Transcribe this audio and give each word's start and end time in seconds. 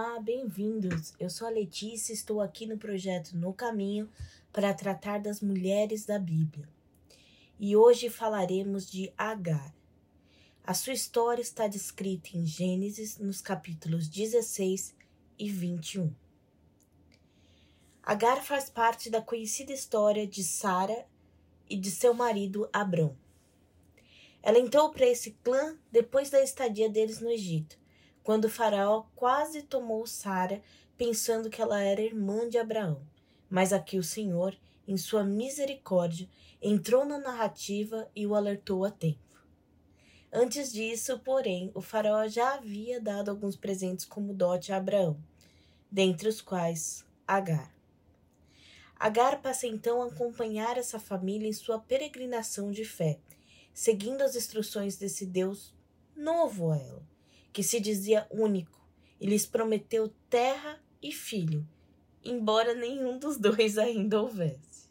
Olá, 0.00 0.20
bem-vindos. 0.20 1.12
Eu 1.18 1.28
sou 1.28 1.48
a 1.48 1.50
Letícia 1.50 2.12
e 2.12 2.14
estou 2.14 2.40
aqui 2.40 2.66
no 2.66 2.78
projeto 2.78 3.36
No 3.36 3.52
Caminho 3.52 4.08
para 4.52 4.72
tratar 4.72 5.18
das 5.18 5.40
mulheres 5.40 6.06
da 6.06 6.20
Bíblia. 6.20 6.68
E 7.58 7.74
hoje 7.74 8.08
falaremos 8.08 8.88
de 8.88 9.12
Agar. 9.18 9.74
A 10.62 10.72
sua 10.72 10.92
história 10.92 11.42
está 11.42 11.66
descrita 11.66 12.28
em 12.34 12.46
Gênesis 12.46 13.18
nos 13.18 13.40
capítulos 13.40 14.06
16 14.06 14.94
e 15.36 15.50
21. 15.50 16.14
Agar 18.00 18.44
faz 18.44 18.70
parte 18.70 19.10
da 19.10 19.20
conhecida 19.20 19.72
história 19.72 20.28
de 20.28 20.44
Sara 20.44 21.08
e 21.68 21.76
de 21.76 21.90
seu 21.90 22.14
marido 22.14 22.70
Abrão. 22.72 23.16
Ela 24.44 24.60
entrou 24.60 24.92
para 24.92 25.08
esse 25.08 25.32
clã 25.42 25.76
depois 25.90 26.30
da 26.30 26.40
estadia 26.40 26.88
deles 26.88 27.18
no 27.18 27.28
Egito 27.28 27.76
quando 28.28 28.44
o 28.44 28.50
faraó 28.50 29.04
quase 29.16 29.62
tomou 29.62 30.06
Sara, 30.06 30.60
pensando 30.98 31.48
que 31.48 31.62
ela 31.62 31.80
era 31.80 32.02
irmã 32.02 32.46
de 32.46 32.58
Abraão. 32.58 33.00
Mas 33.48 33.72
aqui 33.72 33.96
o 33.96 34.02
Senhor, 34.02 34.54
em 34.86 34.98
sua 34.98 35.24
misericórdia, 35.24 36.28
entrou 36.60 37.06
na 37.06 37.18
narrativa 37.18 38.06
e 38.14 38.26
o 38.26 38.34
alertou 38.34 38.84
a 38.84 38.90
tempo. 38.90 39.42
Antes 40.30 40.70
disso, 40.70 41.18
porém, 41.20 41.72
o 41.74 41.80
faraó 41.80 42.28
já 42.28 42.52
havia 42.52 43.00
dado 43.00 43.30
alguns 43.30 43.56
presentes 43.56 44.04
como 44.04 44.34
dote 44.34 44.74
a 44.74 44.76
Abraão, 44.76 45.18
dentre 45.90 46.28
os 46.28 46.42
quais 46.42 47.06
Agar. 47.26 47.74
Agar 49.00 49.40
passa 49.40 49.66
então 49.66 50.02
a 50.02 50.08
acompanhar 50.08 50.76
essa 50.76 50.98
família 50.98 51.48
em 51.48 51.52
sua 51.54 51.78
peregrinação 51.78 52.70
de 52.70 52.84
fé, 52.84 53.18
seguindo 53.72 54.20
as 54.20 54.36
instruções 54.36 54.98
desse 54.98 55.24
Deus 55.24 55.74
novo 56.14 56.72
a 56.72 56.76
ela 56.76 57.17
que 57.58 57.64
se 57.64 57.80
dizia 57.80 58.24
único, 58.30 58.80
e 59.20 59.26
lhes 59.26 59.44
prometeu 59.44 60.14
terra 60.30 60.78
e 61.02 61.10
filho, 61.10 61.66
embora 62.24 62.72
nenhum 62.72 63.18
dos 63.18 63.36
dois 63.36 63.76
ainda 63.82 64.22
houvesse. 64.22 64.88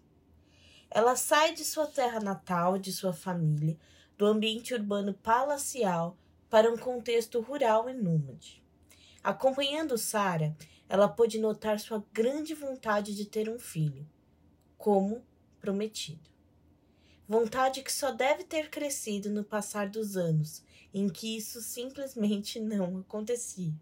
Ela 0.92 1.16
sai 1.16 1.54
de 1.54 1.64
sua 1.64 1.88
terra 1.88 2.20
natal, 2.20 2.78
de 2.78 2.92
sua 2.92 3.14
família, 3.14 3.80
do 4.18 4.26
ambiente 4.26 4.74
urbano 4.74 5.14
palacial 5.14 6.18
para 6.50 6.70
um 6.70 6.76
contexto 6.76 7.40
rural 7.40 7.90
e 7.90 7.94
nômade. 7.94 8.62
Acompanhando 9.24 9.98
Sara, 9.98 10.54
ela 10.90 11.08
pôde 11.08 11.40
notar 11.40 11.80
sua 11.80 12.04
grande 12.12 12.54
vontade 12.54 13.16
de 13.16 13.24
ter 13.24 13.48
um 13.48 13.58
filho, 13.58 14.06
como 14.78 15.24
prometido. 15.62 16.30
Vontade 17.26 17.81
que 17.81 17.94
só 17.94 18.12
deve 18.12 18.44
ter 18.44 18.70
crescido 18.70 19.30
no 19.30 19.46
passar 19.46 19.88
dos 19.88 20.18
anos 20.18 20.67
em 20.94 21.10
que 21.10 21.38
isso 21.38 21.62
simplesmente 21.62 22.60
não 22.60 22.98
acontecia. 22.98 23.74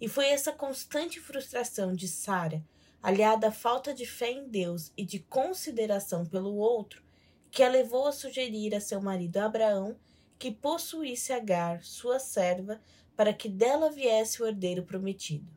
E 0.00 0.08
foi 0.08 0.26
essa 0.26 0.52
constante 0.52 1.20
frustração 1.20 1.94
de 1.94 2.08
Sara, 2.08 2.64
aliada 3.02 3.48
à 3.48 3.52
falta 3.52 3.94
de 3.94 4.06
fé 4.06 4.30
em 4.30 4.48
Deus 4.48 4.92
e 4.96 5.04
de 5.04 5.18
consideração 5.18 6.24
pelo 6.24 6.54
outro, 6.56 7.02
que 7.50 7.62
a 7.62 7.68
levou 7.68 8.06
a 8.06 8.12
sugerir 8.12 8.74
a 8.74 8.80
seu 8.80 9.00
marido 9.00 9.38
Abraão 9.38 9.96
que 10.38 10.50
possuísse 10.50 11.32
Agar, 11.32 11.82
sua 11.82 12.18
serva, 12.18 12.80
para 13.16 13.32
que 13.32 13.48
dela 13.48 13.90
viesse 13.90 14.42
o 14.42 14.46
herdeiro 14.46 14.82
prometido. 14.82 15.50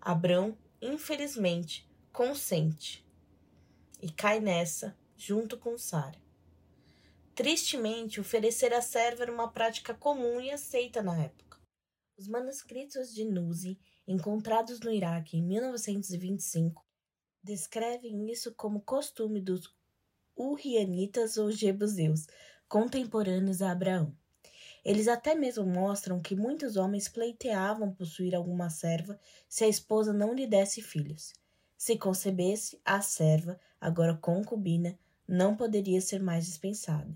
Abrão, 0.00 0.56
infelizmente, 0.80 1.88
consente 2.12 3.04
e 4.00 4.10
cai 4.10 4.40
nessa 4.40 4.96
junto 5.16 5.56
com 5.56 5.76
Sara. 5.78 6.25
Tristemente, 7.36 8.18
oferecer 8.18 8.72
a 8.72 8.80
serva 8.80 9.24
era 9.24 9.30
uma 9.30 9.52
prática 9.52 9.92
comum 9.92 10.40
e 10.40 10.50
aceita 10.50 11.02
na 11.02 11.22
época. 11.22 11.60
Os 12.16 12.26
manuscritos 12.26 13.12
de 13.12 13.26
Nuzi, 13.26 13.78
encontrados 14.08 14.80
no 14.80 14.90
Iraque 14.90 15.36
em 15.36 15.42
1925, 15.42 16.82
descrevem 17.42 18.32
isso 18.32 18.54
como 18.54 18.80
costume 18.80 19.38
dos 19.38 19.70
Urianitas 20.34 21.36
ou 21.36 21.52
Jebuseus, 21.52 22.26
contemporâneos 22.66 23.60
a 23.60 23.70
Abraão. 23.70 24.16
Eles 24.82 25.06
até 25.06 25.34
mesmo 25.34 25.66
mostram 25.66 26.22
que 26.22 26.34
muitos 26.34 26.78
homens 26.78 27.06
pleiteavam 27.06 27.92
possuir 27.92 28.34
alguma 28.34 28.70
serva 28.70 29.20
se 29.46 29.62
a 29.62 29.68
esposa 29.68 30.10
não 30.10 30.32
lhe 30.32 30.46
desse 30.46 30.80
filhos. 30.80 31.34
Se 31.76 31.98
concebesse, 31.98 32.80
a 32.82 33.02
serva, 33.02 33.60
agora 33.78 34.16
concubina, 34.16 34.98
não 35.28 35.54
poderia 35.54 36.00
ser 36.00 36.22
mais 36.22 36.46
dispensada 36.46 37.14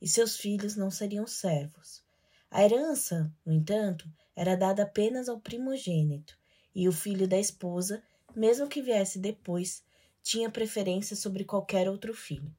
e 0.00 0.08
seus 0.08 0.36
filhos 0.36 0.76
não 0.76 0.90
seriam 0.90 1.26
servos. 1.26 2.02
A 2.50 2.64
herança, 2.64 3.32
no 3.44 3.52
entanto, 3.52 4.10
era 4.34 4.56
dada 4.56 4.82
apenas 4.82 5.28
ao 5.28 5.38
primogênito, 5.38 6.38
e 6.74 6.88
o 6.88 6.92
filho 6.92 7.28
da 7.28 7.38
esposa, 7.38 8.02
mesmo 8.34 8.68
que 8.68 8.80
viesse 8.80 9.18
depois, 9.18 9.84
tinha 10.22 10.50
preferência 10.50 11.14
sobre 11.14 11.44
qualquer 11.44 11.88
outro 11.88 12.14
filho. 12.14 12.54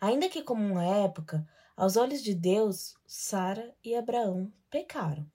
Ainda 0.00 0.28
que 0.28 0.42
como 0.42 0.64
uma 0.64 0.84
época, 0.84 1.46
aos 1.76 1.96
olhos 1.96 2.22
de 2.22 2.34
Deus, 2.34 2.94
Sara 3.06 3.74
e 3.82 3.94
Abraão 3.94 4.52
pecaram. 4.70 5.28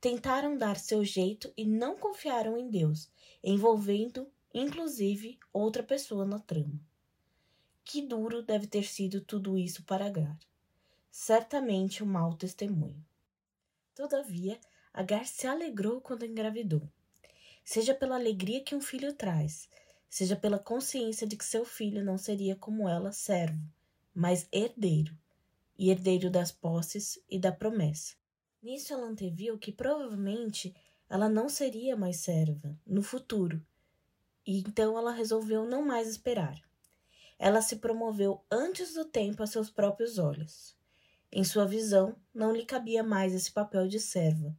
Tentaram 0.00 0.56
dar 0.56 0.76
seu 0.76 1.04
jeito 1.04 1.52
e 1.56 1.64
não 1.64 1.96
confiaram 1.96 2.58
em 2.58 2.68
Deus, 2.68 3.10
envolvendo 3.42 4.30
inclusive 4.52 5.38
outra 5.52 5.82
pessoa 5.82 6.24
na 6.24 6.38
trama. 6.38 6.80
Que 7.84 8.02
duro 8.02 8.42
deve 8.42 8.66
ter 8.66 8.84
sido 8.84 9.20
tudo 9.20 9.56
isso 9.56 9.82
para 9.84 10.06
Agar 10.06 10.38
certamente 11.16 12.02
um 12.02 12.06
mau 12.06 12.34
testemunho. 12.34 13.00
Todavia, 13.94 14.58
Agar 14.92 15.26
se 15.26 15.46
alegrou 15.46 16.00
quando 16.00 16.26
engravidou, 16.26 16.82
seja 17.64 17.94
pela 17.94 18.16
alegria 18.16 18.60
que 18.60 18.74
um 18.74 18.80
filho 18.80 19.12
traz, 19.12 19.68
seja 20.08 20.34
pela 20.34 20.58
consciência 20.58 21.24
de 21.24 21.36
que 21.36 21.44
seu 21.44 21.64
filho 21.64 22.04
não 22.04 22.18
seria 22.18 22.56
como 22.56 22.88
ela 22.88 23.12
servo, 23.12 23.60
mas 24.12 24.48
herdeiro, 24.52 25.16
e 25.78 25.88
herdeiro 25.88 26.30
das 26.30 26.50
posses 26.50 27.20
e 27.30 27.38
da 27.38 27.52
promessa. 27.52 28.16
Nisso 28.60 28.92
ela 28.92 29.06
anteviu 29.06 29.56
que 29.56 29.70
provavelmente 29.70 30.74
ela 31.08 31.28
não 31.28 31.48
seria 31.48 31.96
mais 31.96 32.16
serva 32.16 32.76
no 32.84 33.02
futuro, 33.02 33.64
e 34.44 34.58
então 34.58 34.98
ela 34.98 35.12
resolveu 35.12 35.64
não 35.64 35.84
mais 35.84 36.08
esperar. 36.08 36.60
Ela 37.38 37.62
se 37.62 37.76
promoveu 37.76 38.44
antes 38.50 38.94
do 38.94 39.04
tempo 39.04 39.44
a 39.44 39.46
seus 39.46 39.70
próprios 39.70 40.18
olhos. 40.18 40.76
Em 41.36 41.42
sua 41.42 41.66
visão, 41.66 42.14
não 42.32 42.52
lhe 42.52 42.64
cabia 42.64 43.02
mais 43.02 43.34
esse 43.34 43.50
papel 43.50 43.88
de 43.88 43.98
serva. 43.98 44.56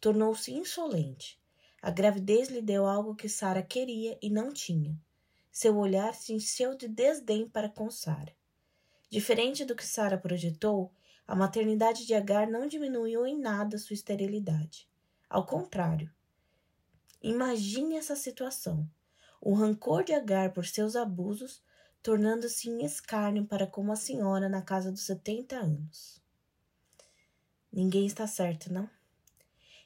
Tornou-se 0.00 0.52
insolente. 0.52 1.40
A 1.80 1.92
gravidez 1.92 2.48
lhe 2.48 2.60
deu 2.60 2.86
algo 2.86 3.14
que 3.14 3.28
Sara 3.28 3.62
queria 3.62 4.18
e 4.20 4.28
não 4.28 4.52
tinha. 4.52 5.00
Seu 5.48 5.76
olhar 5.76 6.12
se 6.16 6.32
encheu 6.32 6.74
de 6.74 6.88
desdém 6.88 7.48
para 7.48 7.68
com 7.68 7.88
Sara. 7.88 8.34
Diferente 9.08 9.64
do 9.64 9.76
que 9.76 9.86
Sara 9.86 10.18
projetou, 10.18 10.90
a 11.24 11.36
maternidade 11.36 12.04
de 12.04 12.14
Agar 12.14 12.48
não 12.48 12.66
diminuiu 12.66 13.24
em 13.24 13.38
nada 13.38 13.78
sua 13.78 13.94
esterilidade. 13.94 14.88
Ao 15.30 15.46
contrário. 15.46 16.12
Imagine 17.22 17.94
essa 17.94 18.16
situação. 18.16 18.90
O 19.40 19.54
rancor 19.54 20.02
de 20.02 20.14
Agar 20.14 20.52
por 20.52 20.66
seus 20.66 20.96
abusos 20.96 21.62
tornando-se 22.02 22.68
em 22.68 22.84
escárnio 22.84 23.44
para 23.44 23.66
com 23.66 23.80
uma 23.80 23.96
senhora 23.96 24.48
na 24.48 24.62
casa 24.62 24.90
dos 24.90 25.02
setenta 25.02 25.56
anos. 25.56 26.20
Ninguém 27.72 28.06
está 28.06 28.26
certo, 28.26 28.72
não? 28.72 28.88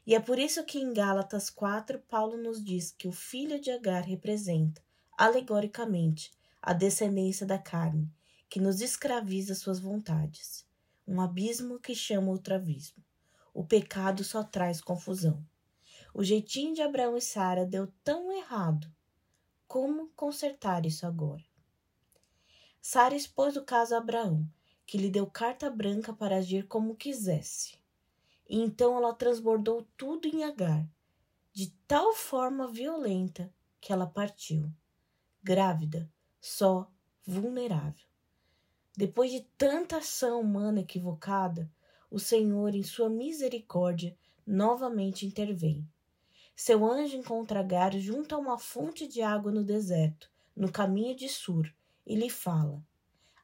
E 0.06 0.14
é 0.14 0.20
por 0.20 0.38
isso 0.38 0.64
que 0.64 0.78
em 0.78 0.92
Gálatas 0.92 1.48
4, 1.48 2.00
Paulo 2.08 2.36
nos 2.36 2.62
diz 2.62 2.90
que 2.90 3.06
o 3.06 3.12
filho 3.12 3.60
de 3.60 3.70
Agar 3.70 4.02
representa, 4.02 4.82
alegoricamente, 5.16 6.32
a 6.60 6.72
descendência 6.72 7.46
da 7.46 7.58
carne, 7.58 8.10
que 8.48 8.60
nos 8.60 8.80
escraviza 8.80 9.54
suas 9.54 9.78
vontades. 9.78 10.66
Um 11.06 11.20
abismo 11.20 11.78
que 11.78 11.94
chama 11.94 12.30
outro 12.30 12.54
abismo. 12.54 13.02
O 13.54 13.64
pecado 13.64 14.24
só 14.24 14.42
traz 14.42 14.80
confusão. 14.80 15.44
O 16.14 16.22
jeitinho 16.22 16.74
de 16.74 16.82
Abraão 16.82 17.16
e 17.16 17.20
Sara 17.20 17.64
deu 17.64 17.86
tão 18.04 18.32
errado. 18.32 18.92
Como 19.66 20.08
consertar 20.16 20.84
isso 20.84 21.06
agora? 21.06 21.51
Sara 22.84 23.14
expôs 23.14 23.56
o 23.56 23.62
caso 23.62 23.94
a 23.94 23.98
Abraão, 23.98 24.44
que 24.84 24.98
lhe 24.98 25.08
deu 25.08 25.24
carta 25.24 25.70
branca 25.70 26.12
para 26.12 26.38
agir 26.38 26.66
como 26.66 26.96
quisesse. 26.96 27.78
E 28.48 28.60
então 28.60 28.96
ela 28.96 29.14
transbordou 29.14 29.86
tudo 29.96 30.26
em 30.26 30.42
Agar, 30.42 30.84
de 31.52 31.70
tal 31.86 32.12
forma 32.12 32.66
violenta 32.66 33.54
que 33.80 33.92
ela 33.92 34.04
partiu, 34.04 34.68
grávida, 35.40 36.10
só, 36.40 36.90
vulnerável. 37.24 38.04
Depois 38.96 39.30
de 39.30 39.42
tanta 39.56 39.98
ação 39.98 40.40
humana 40.40 40.80
equivocada, 40.80 41.70
o 42.10 42.18
Senhor, 42.18 42.74
em 42.74 42.82
sua 42.82 43.08
misericórdia, 43.08 44.18
novamente 44.44 45.24
intervém. 45.24 45.88
Seu 46.56 46.84
anjo 46.84 47.16
encontra 47.16 47.60
Agar 47.60 47.96
junto 47.96 48.34
a 48.34 48.38
uma 48.38 48.58
fonte 48.58 49.06
de 49.06 49.22
água 49.22 49.52
no 49.52 49.62
deserto, 49.62 50.28
no 50.54 50.70
caminho 50.70 51.14
de 51.14 51.28
Sur, 51.28 51.72
e 52.06 52.14
lhe 52.14 52.30
fala: 52.30 52.84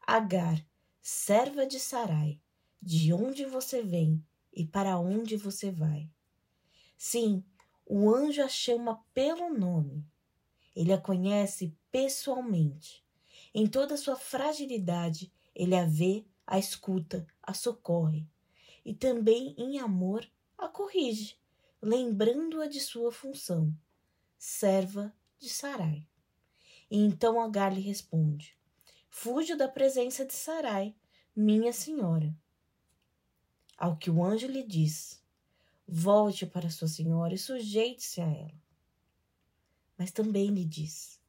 Agar, 0.06 0.64
serva 1.00 1.66
de 1.66 1.78
Sarai, 1.78 2.40
de 2.80 3.12
onde 3.12 3.44
você 3.44 3.82
vem 3.82 4.24
e 4.52 4.66
para 4.66 4.98
onde 4.98 5.36
você 5.36 5.70
vai? 5.70 6.10
Sim, 6.96 7.44
o 7.86 8.14
anjo 8.14 8.42
a 8.42 8.48
chama 8.48 9.04
pelo 9.14 9.52
nome. 9.52 10.04
Ele 10.74 10.92
a 10.92 10.98
conhece 10.98 11.76
pessoalmente. 11.90 13.04
Em 13.54 13.66
toda 13.66 13.96
sua 13.96 14.16
fragilidade, 14.16 15.32
ele 15.54 15.74
a 15.74 15.84
vê, 15.84 16.24
a 16.46 16.58
escuta, 16.58 17.26
a 17.42 17.54
socorre. 17.54 18.26
E 18.84 18.94
também, 18.94 19.54
em 19.58 19.78
amor, 19.78 20.28
a 20.56 20.68
corrige, 20.68 21.36
lembrando-a 21.80 22.66
de 22.66 22.80
sua 22.80 23.12
função, 23.12 23.74
serva 24.36 25.14
de 25.38 25.48
Sarai. 25.48 26.06
E 26.90 26.98
então 26.98 27.40
Agar 27.40 27.72
lhe 27.72 27.80
responde: 27.80 28.56
Fujo 29.08 29.56
da 29.56 29.68
presença 29.68 30.24
de 30.24 30.34
Sarai, 30.34 30.94
minha 31.34 31.72
senhora. 31.72 32.34
Ao 33.76 33.96
que 33.96 34.10
o 34.10 34.24
anjo 34.24 34.46
lhe 34.46 34.62
diz: 34.62 35.22
Volte 35.86 36.46
para 36.46 36.70
sua 36.70 36.88
senhora 36.88 37.34
e 37.34 37.38
sujeite-se 37.38 38.20
a 38.20 38.26
ela. 38.26 38.62
Mas 39.96 40.10
também 40.10 40.48
lhe 40.48 40.64
diz: 40.64 41.20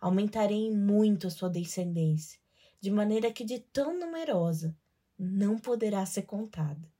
Aumentarei 0.00 0.70
muito 0.70 1.26
a 1.26 1.30
sua 1.30 1.50
descendência, 1.50 2.40
de 2.80 2.90
maneira 2.90 3.32
que 3.32 3.44
de 3.44 3.58
tão 3.58 3.98
numerosa 3.98 4.76
não 5.18 5.58
poderá 5.58 6.06
ser 6.06 6.22
contada. 6.22 6.90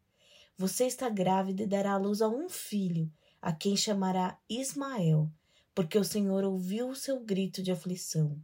Você 0.57 0.85
está 0.85 1.09
grávida 1.09 1.63
e 1.63 1.67
dará 1.67 1.93
à 1.93 1.97
luz 1.97 2.21
a 2.21 2.29
um 2.29 2.49
filho, 2.49 3.11
a 3.41 3.51
quem 3.51 3.75
chamará 3.75 4.39
Ismael, 4.49 5.33
porque 5.75 5.99
o 5.99 6.05
Senhor 6.05 6.45
ouviu 6.45 6.89
o 6.91 6.97
seu 6.97 7.21
grito 7.21 7.63
de 7.63 7.71
aflição. 7.71 8.41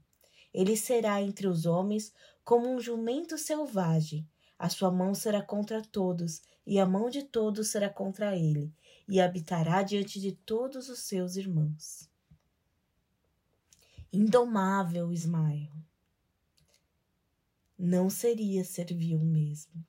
Ele 0.52 0.76
será 0.76 1.20
entre 1.20 1.46
os 1.46 1.66
homens 1.66 2.12
como 2.44 2.68
um 2.68 2.80
jumento 2.80 3.36
selvagem. 3.36 4.28
A 4.58 4.68
sua 4.68 4.90
mão 4.90 5.14
será 5.14 5.42
contra 5.42 5.82
todos, 5.82 6.40
e 6.66 6.78
a 6.78 6.86
mão 6.86 7.10
de 7.10 7.22
todos 7.22 7.68
será 7.68 7.90
contra 7.90 8.34
ele, 8.36 8.72
e 9.06 9.20
habitará 9.20 9.82
diante 9.82 10.18
de 10.18 10.32
todos 10.32 10.88
os 10.88 11.00
seus 11.00 11.36
irmãos. 11.36 12.08
Indomável 14.12 15.12
Ismael. 15.12 15.72
Não 17.78 18.08
seria 18.08 18.64
servil 18.64 19.18
mesmo. 19.18 19.84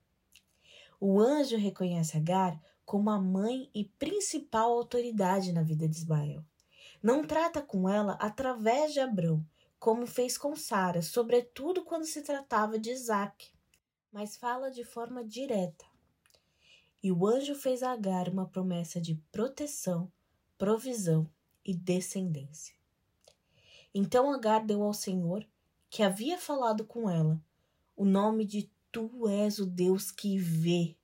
O 1.00 1.22
anjo 1.22 1.56
reconhece 1.56 2.18
Agar 2.18 2.60
como 2.84 3.10
a 3.10 3.22
mãe 3.22 3.70
e 3.74 3.86
principal 3.86 4.74
autoridade 4.74 5.54
na 5.54 5.62
vida 5.62 5.88
de 5.88 5.96
Ismael. 5.96 6.44
Não 7.02 7.26
trata 7.26 7.62
com 7.62 7.88
ela 7.88 8.14
através 8.14 8.94
de 8.94 9.00
Abrão, 9.00 9.46
como 9.80 10.08
fez 10.08 10.38
com 10.38 10.56
Sara, 10.56 11.02
sobretudo 11.02 11.84
quando 11.84 12.06
se 12.06 12.22
tratava 12.22 12.80
de 12.80 12.92
Isaac, 12.92 13.52
mas 14.12 14.36
fala 14.36 14.72
de 14.72 14.84
forma 14.84 15.24
direta. 15.24 15.86
E 17.04 17.12
o 17.12 17.28
anjo 17.28 17.54
fez 17.54 17.84
a 17.84 17.92
Agar 17.92 18.28
uma 18.28 18.48
promessa 18.48 19.00
de 19.00 19.16
proteção, 19.32 20.12
provisão 20.58 21.30
e 21.64 21.74
descendência. 21.74 22.76
Então 23.94 24.32
Agar 24.32 24.66
deu 24.66 24.82
ao 24.82 24.94
Senhor, 24.94 25.48
que 25.90 26.04
havia 26.04 26.38
falado 26.38 26.86
com 26.86 27.10
ela, 27.10 27.40
o 27.96 28.04
nome 28.04 28.46
de 28.46 28.70
Tu 28.92 29.28
és 29.28 29.60
o 29.60 29.66
Deus 29.66 30.12
que 30.12 30.38
vê, 30.38 30.96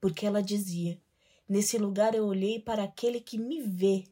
porque 0.00 0.24
ela 0.24 0.42
dizia: 0.42 1.00
Nesse 1.48 1.78
lugar 1.78 2.14
eu 2.14 2.26
olhei 2.26 2.60
para 2.60 2.84
aquele 2.84 3.20
que 3.20 3.36
me 3.36 3.60
vê. 3.60 4.04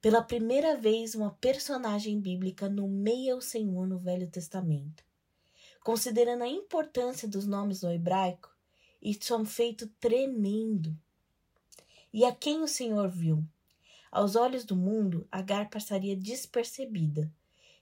Pela 0.00 0.22
primeira 0.22 0.78
vez, 0.78 1.14
uma 1.14 1.30
personagem 1.30 2.18
bíblica 2.18 2.70
nomeia 2.70 3.36
o 3.36 3.42
Senhor 3.42 3.86
no 3.86 3.98
Velho 3.98 4.30
Testamento. 4.30 5.04
Considerando 5.84 6.42
a 6.42 6.48
importância 6.48 7.28
dos 7.28 7.46
nomes 7.46 7.82
no 7.82 7.92
hebraico, 7.92 8.50
isso 9.02 9.34
é 9.34 9.36
um 9.36 9.44
feito 9.44 9.86
tremendo. 10.00 10.96
E 12.10 12.24
a 12.24 12.34
quem 12.34 12.62
o 12.62 12.66
Senhor 12.66 13.10
viu? 13.10 13.44
Aos 14.10 14.36
olhos 14.36 14.64
do 14.64 14.74
mundo, 14.74 15.28
Agar 15.30 15.68
passaria 15.68 16.16
despercebida. 16.16 17.30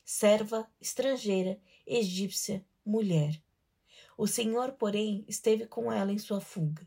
Serva, 0.04 0.68
estrangeira, 0.80 1.60
egípcia, 1.86 2.64
mulher. 2.84 3.40
O 4.16 4.26
Senhor, 4.26 4.72
porém, 4.72 5.24
esteve 5.28 5.66
com 5.66 5.92
ela 5.92 6.12
em 6.12 6.18
sua 6.18 6.40
fuga. 6.40 6.84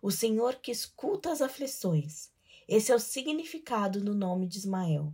O 0.00 0.12
Senhor 0.12 0.54
que 0.56 0.70
escuta 0.70 1.32
as 1.32 1.42
aflições. 1.42 2.29
Esse 2.70 2.92
é 2.92 2.94
o 2.94 3.00
significado 3.00 4.00
do 4.00 4.14
nome 4.14 4.46
de 4.46 4.58
Ismael. 4.58 5.12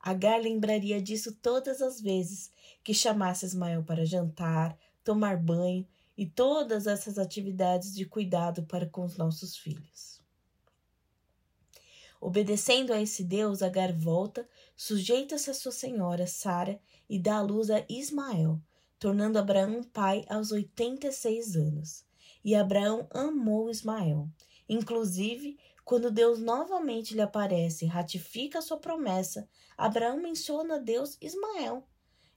Agar 0.00 0.40
lembraria 0.40 1.00
disso 1.00 1.32
todas 1.36 1.80
as 1.80 2.00
vezes 2.00 2.50
que 2.82 2.92
chamasse 2.92 3.46
Ismael 3.46 3.84
para 3.84 4.04
jantar, 4.04 4.76
tomar 5.04 5.36
banho 5.36 5.86
e 6.18 6.26
todas 6.26 6.88
essas 6.88 7.16
atividades 7.16 7.94
de 7.94 8.04
cuidado 8.04 8.64
para 8.64 8.86
com 8.86 9.04
os 9.04 9.16
nossos 9.16 9.56
filhos. 9.56 10.20
Obedecendo 12.20 12.92
a 12.92 13.00
esse 13.00 13.22
Deus, 13.22 13.62
Agar 13.62 13.92
volta, 13.92 14.48
sujeita-se 14.76 15.48
a 15.48 15.54
sua 15.54 15.70
senhora 15.70 16.26
Sara 16.26 16.80
e 17.08 17.20
dá 17.20 17.36
à 17.36 17.40
luz 17.40 17.70
a 17.70 17.84
Ismael, 17.88 18.60
tornando 18.98 19.38
Abraão 19.38 19.84
pai 19.84 20.24
aos 20.28 20.50
86 20.50 21.54
anos. 21.54 22.04
E 22.44 22.56
Abraão 22.56 23.06
amou 23.12 23.70
Ismael. 23.70 24.28
Inclusive, 24.68 25.58
quando 25.90 26.08
Deus 26.08 26.38
novamente 26.38 27.14
lhe 27.14 27.20
aparece 27.20 27.84
e 27.84 27.88
ratifica 27.88 28.62
sua 28.62 28.76
promessa, 28.76 29.48
Abraão 29.76 30.22
menciona 30.22 30.76
a 30.76 30.78
Deus 30.78 31.18
Ismael. 31.20 31.84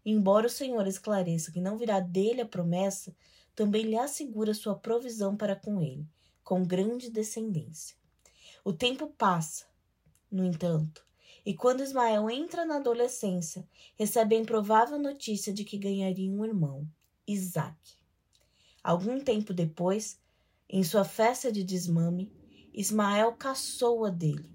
Embora 0.04 0.48
o 0.48 0.50
Senhor 0.50 0.88
esclareça 0.88 1.52
que 1.52 1.62
não 1.62 1.78
virá 1.78 2.00
dele 2.00 2.42
a 2.42 2.48
promessa, 2.48 3.16
também 3.54 3.84
lhe 3.84 3.96
assegura 3.96 4.56
sua 4.56 4.74
provisão 4.74 5.38
para 5.38 5.56
com 5.56 5.80
ele, 5.80 6.10
com 6.44 6.66
grande 6.66 7.12
descendência. 7.12 7.96
O 8.66 8.74
tempo 8.74 9.14
passa, 9.16 9.68
no 10.32 10.44
entanto, 10.44 11.06
e 11.46 11.54
quando 11.54 11.84
Ismael 11.84 12.32
entra 12.32 12.66
na 12.66 12.78
adolescência, 12.78 13.70
recebe 13.96 14.36
a 14.36 14.40
improvável 14.40 14.98
notícia 14.98 15.54
de 15.54 15.64
que 15.64 15.78
ganharia 15.78 16.32
um 16.32 16.44
irmão, 16.44 16.90
Isaac. 17.28 17.78
Algum 18.84 19.20
tempo 19.20 19.54
depois, 19.54 20.20
em 20.68 20.84
sua 20.84 21.06
festa 21.06 21.52
de 21.52 21.64
desmame, 21.64 22.34
Ismael 22.74 23.34
caçou 23.34 24.04
a 24.04 24.10
dele. 24.10 24.50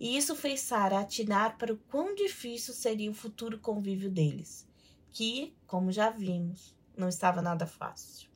E 0.00 0.16
isso 0.16 0.34
fez 0.34 0.60
Sara 0.60 0.98
atinar 0.98 1.58
para 1.58 1.72
o 1.72 1.76
quão 1.76 2.14
difícil 2.14 2.72
seria 2.72 3.10
o 3.10 3.14
futuro 3.14 3.58
convívio 3.58 4.10
deles, 4.10 4.66
que, 5.10 5.54
como 5.66 5.92
já 5.92 6.08
vimos, 6.08 6.74
não 6.96 7.08
estava 7.08 7.42
nada 7.42 7.66
fácil. 7.66 8.30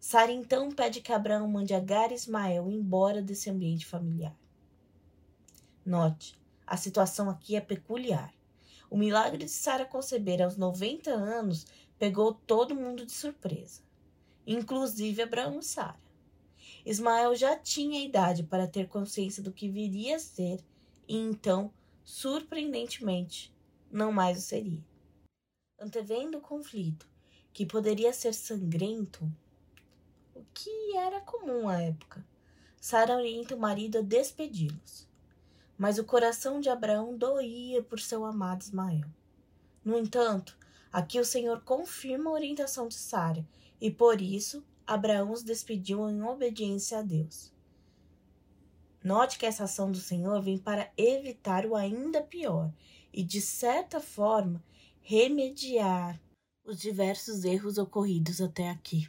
Sara 0.00 0.32
então 0.32 0.70
pede 0.70 1.00
que 1.00 1.12
Abraão 1.12 1.46
mande 1.46 1.72
Agar 1.72 2.10
e 2.10 2.14
Ismael 2.14 2.68
embora 2.68 3.22
desse 3.22 3.48
ambiente 3.48 3.86
familiar. 3.86 4.36
Note, 5.86 6.36
a 6.66 6.76
situação 6.76 7.30
aqui 7.30 7.54
é 7.54 7.60
peculiar. 7.60 8.34
O 8.90 8.98
milagre 8.98 9.44
de 9.44 9.50
Sara 9.50 9.86
conceber 9.86 10.42
aos 10.42 10.56
90 10.56 11.10
anos 11.10 11.66
pegou 11.98 12.34
todo 12.34 12.74
mundo 12.74 13.06
de 13.06 13.12
surpresa, 13.12 13.80
inclusive 14.44 15.22
Abraão 15.22 15.60
e 15.60 15.62
Sara. 15.62 16.09
Ismael 16.90 17.36
já 17.36 17.56
tinha 17.56 18.04
idade 18.04 18.42
para 18.42 18.66
ter 18.66 18.88
consciência 18.88 19.40
do 19.40 19.52
que 19.52 19.68
viria 19.68 20.16
a 20.16 20.18
ser 20.18 20.60
e 21.06 21.16
então, 21.16 21.72
surpreendentemente, 22.02 23.54
não 23.88 24.10
mais 24.10 24.38
o 24.38 24.40
seria. 24.40 24.84
Antevendo 25.78 26.38
o 26.38 26.40
conflito, 26.40 27.08
que 27.52 27.64
poderia 27.64 28.12
ser 28.12 28.34
sangrento, 28.34 29.24
o 30.34 30.42
que 30.52 30.96
era 30.96 31.20
comum 31.20 31.68
à 31.68 31.80
época, 31.80 32.26
Sara 32.80 33.14
orienta 33.14 33.54
o 33.54 33.60
marido 33.60 33.98
a 33.98 34.02
despedi-los. 34.02 35.08
Mas 35.78 35.96
o 35.96 36.04
coração 36.04 36.60
de 36.60 36.68
Abraão 36.68 37.16
doía 37.16 37.84
por 37.84 38.00
seu 38.00 38.24
amado 38.24 38.62
Ismael. 38.62 39.06
No 39.84 39.96
entanto, 39.96 40.58
aqui 40.92 41.20
o 41.20 41.24
Senhor 41.24 41.60
confirma 41.60 42.30
a 42.30 42.34
orientação 42.34 42.88
de 42.88 42.94
Sara, 42.94 43.46
e 43.80 43.92
por 43.92 44.20
isso 44.20 44.64
Abraão 44.90 45.30
os 45.30 45.44
despediu 45.44 46.10
em 46.10 46.20
obediência 46.20 46.98
a 46.98 47.02
Deus. 47.02 47.52
Note 49.04 49.38
que 49.38 49.46
essa 49.46 49.62
ação 49.62 49.92
do 49.92 49.98
Senhor 49.98 50.42
vem 50.42 50.58
para 50.58 50.90
evitar 50.96 51.64
o 51.64 51.76
ainda 51.76 52.20
pior 52.20 52.72
e, 53.12 53.22
de 53.22 53.40
certa 53.40 54.00
forma, 54.00 54.60
remediar 55.00 56.20
os 56.64 56.80
diversos 56.80 57.44
erros 57.44 57.78
ocorridos 57.78 58.40
até 58.40 58.68
aqui. 58.68 59.08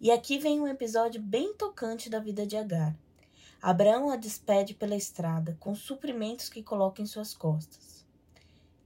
E 0.00 0.10
aqui 0.10 0.38
vem 0.38 0.60
um 0.60 0.66
episódio 0.66 1.22
bem 1.22 1.54
tocante 1.54 2.10
da 2.10 2.18
vida 2.18 2.44
de 2.44 2.56
Agar. 2.56 2.98
Abraão 3.62 4.10
a 4.10 4.16
despede 4.16 4.74
pela 4.74 4.96
estrada 4.96 5.56
com 5.60 5.72
suprimentos 5.72 6.48
que 6.48 6.64
coloca 6.64 7.00
em 7.00 7.06
suas 7.06 7.32
costas. 7.32 8.04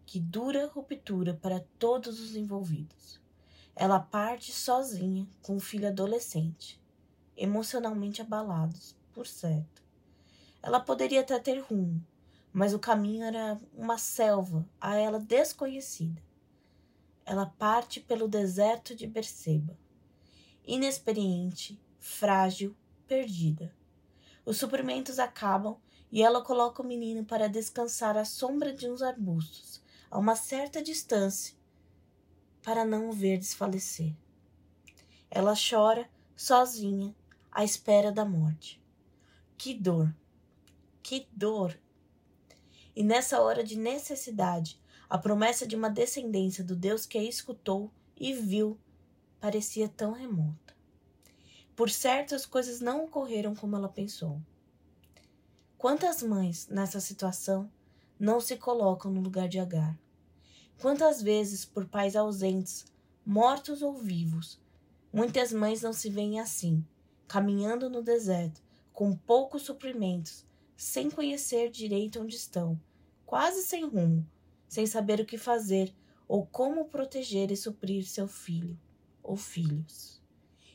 Que 0.05 0.21
dura 0.21 0.67
ruptura 0.67 1.33
para 1.33 1.65
todos 1.79 2.21
os 2.21 2.37
envolvidos. 2.37 3.25
Ela 3.77 4.01
parte 4.01 4.51
sozinha 4.53 5.29
com 5.43 5.57
o 5.57 5.61
filho 5.61 5.87
adolescente, 5.87 6.81
emocionalmente 7.37 8.23
abalados, 8.23 8.97
por 9.13 9.27
certo. 9.27 9.85
Ela 10.63 10.81
poderia 10.81 11.21
até 11.21 11.39
ter 11.39 11.61
rumo, 11.61 12.05
mas 12.53 12.75
o 12.75 12.79
caminho 12.79 13.25
era 13.25 13.57
uma 13.73 13.99
selva 13.99 14.67
a 14.81 14.97
ela 14.97 15.21
desconhecida. 15.21 16.21
Ela 17.25 17.47
parte 17.47 18.01
pelo 18.01 18.27
deserto 18.27 18.97
de 18.97 19.07
Berseba, 19.07 19.79
inexperiente, 20.65 21.79
frágil, 22.01 22.75
perdida 23.07 23.73
os 24.47 24.59
suprimentos 24.59 25.19
acabam 25.19 25.77
e 26.11 26.23
ela 26.23 26.41
coloca 26.41 26.81
o 26.81 26.87
menino 26.87 27.25
para 27.25 27.49
descansar 27.49 28.17
à 28.17 28.25
sombra 28.25 28.73
de 28.73 28.89
uns 28.89 29.03
arbustos, 29.03 29.83
a 30.09 30.17
uma 30.17 30.37
certa 30.37 30.81
distância, 30.81 31.57
para 32.67 32.85
não 32.85 33.09
o 33.09 33.13
ver 33.13 33.39
desfalecer. 33.39 34.13
Ela 35.31 35.55
chora 35.55 36.11
sozinha, 36.35 37.15
à 37.49 37.63
espera 37.63 38.11
da 38.11 38.25
morte. 38.25 38.83
Que 39.57 39.73
dor! 39.73 40.13
Que 41.01 41.29
dor! 41.31 41.79
E 42.97 43.05
nessa 43.05 43.41
hora 43.41 43.63
de 43.63 43.79
necessidade, 43.79 44.81
a 45.09 45.17
promessa 45.17 45.65
de 45.65 45.77
uma 45.77 45.89
descendência 45.89 46.65
do 46.65 46.75
Deus 46.75 47.07
que 47.07 47.17
a 47.17 47.23
escutou 47.23 47.89
e 48.17 48.33
viu 48.33 48.77
parecia 49.41 49.89
tão 49.89 50.11
remota. 50.11 50.75
Por 51.77 51.89
certo, 51.89 52.35
as 52.35 52.45
coisas 52.45 52.81
não 52.81 53.05
ocorreram 53.05 53.55
como 53.55 53.77
ela 53.77 53.89
pensou. 53.89 54.43
Quantas 55.79 56.21
mães 56.21 56.67
nessa 56.67 56.99
situação 56.99 57.71
não 58.19 58.41
se 58.41 58.57
colocam 58.57 59.13
no 59.13 59.21
lugar 59.21 59.49
de 59.49 59.61
Agar? 59.61 59.97
Quantas 60.81 61.23
vezes, 61.23 61.65
por 61.65 61.87
pais 61.87 62.15
ausentes, 62.15 62.85
mortos 63.25 63.81
ou 63.83 63.95
vivos, 63.95 64.61
muitas 65.13 65.53
mães 65.53 65.81
não 65.83 65.93
se 65.93 66.11
veem 66.11 66.39
assim, 66.39 66.85
caminhando 67.27 67.89
no 67.89 68.03
deserto, 68.03 68.63
com 68.93 69.17
poucos 69.17 69.63
suprimentos, 69.63 70.45
sem 70.77 71.11
conhecer 71.11 71.71
direito 71.71 72.21
onde 72.21 72.37
estão, 72.37 72.79
quase 73.25 73.63
sem 73.63 73.87
rumo, 73.87 74.29
sem 74.69 74.87
saber 74.87 75.21
o 75.21 75.25
que 75.25 75.39
fazer 75.39 75.95
ou 76.29 76.45
como 76.45 76.85
proteger 76.87 77.51
e 77.51 77.57
suprir 77.57 78.07
seu 78.07 78.29
filho 78.29 78.79
ou 79.23 79.37
filhos. 79.37 80.23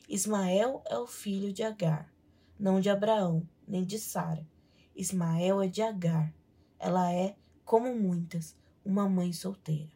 Ismael 0.08 0.82
é 0.86 0.98
o 0.98 1.06
filho 1.06 1.52
de 1.52 1.62
Agar, 1.62 2.12
não 2.58 2.80
de 2.80 2.90
Abraão, 2.90 3.48
nem 3.66 3.84
de 3.84 3.98
Sara. 3.98 4.46
Ismael 4.94 5.62
é 5.62 5.68
de 5.68 5.80
Agar. 5.80 6.34
Ela 6.78 7.12
é, 7.12 7.36
como 7.64 7.94
muitas, 7.94 8.56
uma 8.84 9.08
mãe 9.08 9.32
solteira. 9.32 9.92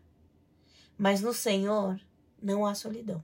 Mas 0.97 1.21
no 1.21 1.35
Senhor 1.35 2.01
não 2.41 2.65
há 2.65 2.75
solidão. 2.75 3.23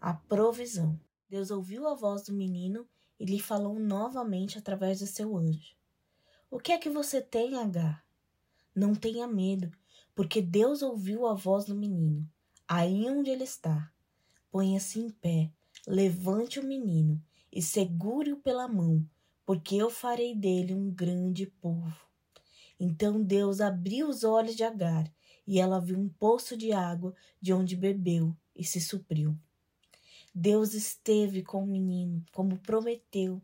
Há 0.00 0.14
provisão. 0.14 0.98
Deus 1.28 1.50
ouviu 1.50 1.86
a 1.86 1.94
voz 1.94 2.22
do 2.22 2.32
menino 2.32 2.88
e 3.18 3.24
lhe 3.24 3.40
falou 3.40 3.78
novamente 3.78 4.58
através 4.58 4.98
de 4.98 5.06
seu 5.06 5.36
anjo. 5.36 5.76
O 6.50 6.58
que 6.58 6.72
é 6.72 6.78
que 6.78 6.88
você 6.88 7.20
tem, 7.20 7.56
Agar? 7.56 8.04
Não 8.74 8.94
tenha 8.94 9.26
medo, 9.26 9.70
porque 10.14 10.40
Deus 10.40 10.82
ouviu 10.82 11.26
a 11.26 11.34
voz 11.34 11.66
do 11.66 11.74
menino. 11.74 12.26
Aí 12.66 13.08
onde 13.10 13.30
ele 13.30 13.44
está, 13.44 13.92
ponha-se 14.50 15.00
em 15.00 15.10
pé, 15.10 15.52
levante 15.86 16.60
o 16.60 16.64
menino 16.64 17.22
e 17.52 17.60
segure-o 17.60 18.36
pela 18.36 18.68
mão, 18.68 19.04
porque 19.44 19.76
eu 19.76 19.90
farei 19.90 20.34
dele 20.34 20.74
um 20.74 20.90
grande 20.90 21.46
povo. 21.46 22.07
Então 22.78 23.22
Deus 23.22 23.60
abriu 23.60 24.08
os 24.08 24.22
olhos 24.24 24.54
de 24.54 24.62
Agar, 24.62 25.10
e 25.46 25.58
ela 25.58 25.80
viu 25.80 25.98
um 25.98 26.08
poço 26.08 26.56
de 26.56 26.72
água 26.72 27.14
de 27.40 27.52
onde 27.52 27.74
bebeu 27.74 28.36
e 28.54 28.62
se 28.62 28.80
supriu. 28.80 29.36
Deus 30.34 30.74
esteve 30.74 31.42
com 31.42 31.64
o 31.64 31.66
menino, 31.66 32.24
como 32.32 32.58
prometeu, 32.58 33.42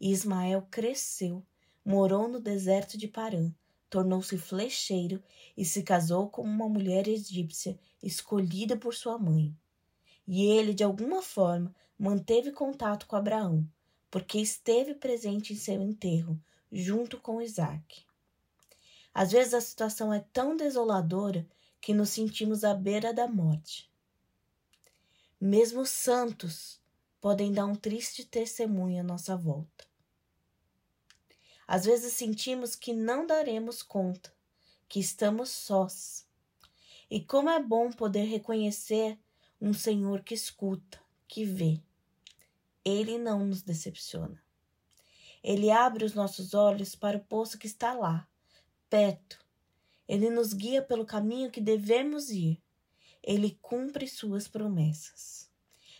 e 0.00 0.10
Ismael 0.10 0.66
cresceu, 0.70 1.44
morou 1.84 2.28
no 2.28 2.40
deserto 2.40 2.96
de 2.96 3.08
Parã, 3.08 3.52
tornou-se 3.90 4.38
flecheiro 4.38 5.22
e 5.56 5.64
se 5.64 5.82
casou 5.82 6.30
com 6.30 6.42
uma 6.42 6.68
mulher 6.68 7.06
egípcia 7.06 7.78
escolhida 8.02 8.76
por 8.76 8.94
sua 8.94 9.18
mãe. 9.18 9.54
E 10.26 10.44
ele, 10.44 10.72
de 10.72 10.82
alguma 10.82 11.20
forma, 11.20 11.74
manteve 11.98 12.52
contato 12.52 13.06
com 13.06 13.16
Abraão, 13.16 13.68
porque 14.10 14.38
esteve 14.38 14.94
presente 14.94 15.52
em 15.52 15.56
seu 15.56 15.82
enterro, 15.82 16.40
junto 16.70 17.20
com 17.20 17.42
Isaac. 17.42 18.06
Às 19.14 19.32
vezes 19.32 19.54
a 19.54 19.60
situação 19.60 20.12
é 20.12 20.20
tão 20.32 20.56
desoladora 20.56 21.46
que 21.80 21.92
nos 21.92 22.10
sentimos 22.10 22.64
à 22.64 22.74
beira 22.74 23.12
da 23.12 23.28
morte. 23.28 23.90
Mesmo 25.40 25.84
santos 25.84 26.80
podem 27.20 27.52
dar 27.52 27.66
um 27.66 27.74
triste 27.74 28.24
testemunho 28.24 29.00
à 29.00 29.02
nossa 29.02 29.36
volta. 29.36 29.86
Às 31.66 31.84
vezes 31.84 32.12
sentimos 32.12 32.74
que 32.74 32.92
não 32.92 33.26
daremos 33.26 33.82
conta, 33.82 34.32
que 34.88 35.00
estamos 35.00 35.50
sós. 35.50 36.26
E 37.10 37.20
como 37.20 37.50
é 37.50 37.62
bom 37.62 37.90
poder 37.90 38.24
reconhecer 38.24 39.18
um 39.60 39.72
Senhor 39.72 40.22
que 40.22 40.34
escuta, 40.34 41.00
que 41.28 41.44
vê. 41.44 41.80
Ele 42.84 43.18
não 43.18 43.46
nos 43.46 43.62
decepciona. 43.62 44.42
Ele 45.42 45.70
abre 45.70 46.04
os 46.04 46.14
nossos 46.14 46.54
olhos 46.54 46.94
para 46.94 47.16
o 47.16 47.24
poço 47.24 47.58
que 47.58 47.66
está 47.66 47.92
lá, 47.92 48.28
perto. 48.92 49.42
Ele 50.06 50.28
nos 50.28 50.52
guia 50.52 50.82
pelo 50.82 51.06
caminho 51.06 51.50
que 51.50 51.62
devemos 51.62 52.28
ir. 52.28 52.62
Ele 53.22 53.58
cumpre 53.62 54.06
suas 54.06 54.46
promessas. 54.46 55.50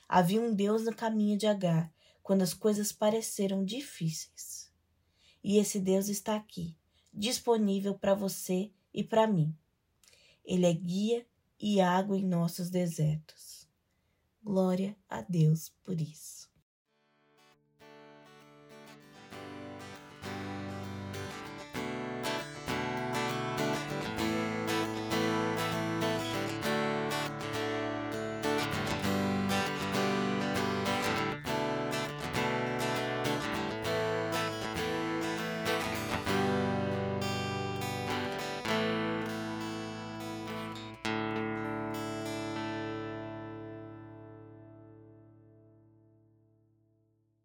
Havia 0.06 0.42
um 0.42 0.54
Deus 0.54 0.84
no 0.84 0.94
caminho 0.94 1.38
de 1.38 1.46
Agar 1.46 1.90
quando 2.22 2.42
as 2.42 2.52
coisas 2.52 2.92
pareceram 2.92 3.64
difíceis. 3.64 4.70
E 5.42 5.56
esse 5.56 5.80
Deus 5.80 6.08
está 6.08 6.36
aqui, 6.36 6.76
disponível 7.10 7.94
para 7.94 8.14
você 8.14 8.70
e 8.92 9.02
para 9.02 9.26
mim. 9.26 9.56
Ele 10.44 10.66
é 10.66 10.74
guia 10.74 11.26
e 11.58 11.80
água 11.80 12.18
em 12.18 12.26
nossos 12.26 12.68
desertos. 12.68 13.66
Glória 14.44 14.94
a 15.08 15.22
Deus 15.22 15.70
por 15.82 15.98
isso. 15.98 16.51